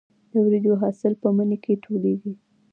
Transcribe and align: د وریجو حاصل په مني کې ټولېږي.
د 0.31 0.33
وریجو 0.45 0.73
حاصل 0.81 1.13
په 1.21 1.27
مني 1.37 1.57
کې 1.63 1.81
ټولېږي. 1.83 2.33